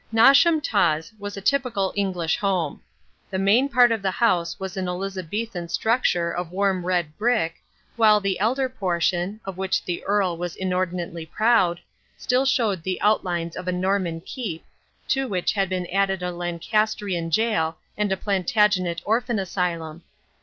Nosham 0.11 0.63
Taws 0.63 1.13
was 1.19 1.37
a 1.37 1.41
typical 1.41 1.93
English 1.95 2.35
home. 2.37 2.81
The 3.29 3.37
main 3.37 3.69
part 3.69 3.91
of 3.91 4.01
the 4.01 4.09
house 4.09 4.59
was 4.59 4.75
an 4.75 4.87
Elizabethan 4.87 5.69
structure 5.69 6.31
of 6.31 6.49
warm 6.49 6.83
red 6.87 7.15
brick, 7.19 7.57
while 7.97 8.19
the 8.19 8.39
elder 8.39 8.67
portion, 8.67 9.39
of 9.45 9.59
which 9.59 9.85
the 9.85 10.03
Earl 10.05 10.37
was 10.37 10.55
inordinately 10.55 11.27
proud, 11.27 11.81
still 12.17 12.45
showed 12.47 12.81
the 12.81 12.99
outlines 12.99 13.55
of 13.55 13.67
a 13.67 13.71
Norman 13.71 14.21
Keep, 14.21 14.65
to 15.09 15.27
which 15.27 15.53
had 15.53 15.69
been 15.69 15.85
added 15.93 16.23
a 16.23 16.31
Lancastrian 16.31 17.29
Jail 17.29 17.77
and 17.95 18.11
a 18.11 18.17
Plantagenet 18.17 19.03
Orphan 19.05 19.37
Asylum. 19.37 20.01